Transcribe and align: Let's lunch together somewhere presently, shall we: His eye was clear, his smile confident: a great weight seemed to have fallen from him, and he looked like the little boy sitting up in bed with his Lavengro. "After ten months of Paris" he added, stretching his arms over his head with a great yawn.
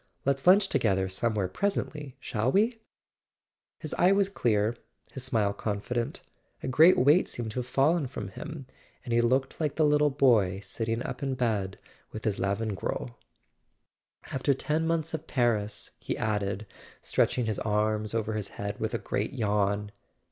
Let's 0.25 0.47
lunch 0.47 0.67
together 0.67 1.07
somewhere 1.07 1.47
presently, 1.47 2.17
shall 2.19 2.51
we: 2.51 2.81
His 3.77 3.93
eye 3.99 4.11
was 4.11 4.29
clear, 4.29 4.75
his 5.11 5.23
smile 5.23 5.53
confident: 5.53 6.21
a 6.63 6.67
great 6.67 6.97
weight 6.97 7.27
seemed 7.27 7.51
to 7.51 7.59
have 7.59 7.67
fallen 7.67 8.07
from 8.07 8.29
him, 8.29 8.65
and 9.03 9.13
he 9.13 9.21
looked 9.21 9.61
like 9.61 9.75
the 9.75 9.85
little 9.85 10.09
boy 10.09 10.59
sitting 10.61 11.03
up 11.03 11.21
in 11.21 11.35
bed 11.35 11.77
with 12.11 12.25
his 12.25 12.39
Lavengro. 12.39 13.13
"After 14.31 14.55
ten 14.55 14.87
months 14.87 15.13
of 15.13 15.27
Paris" 15.27 15.91
he 15.99 16.17
added, 16.17 16.65
stretching 17.03 17.45
his 17.45 17.59
arms 17.59 18.15
over 18.15 18.33
his 18.33 18.47
head 18.47 18.79
with 18.79 18.95
a 18.95 18.97
great 18.97 19.33
yawn. 19.33 19.91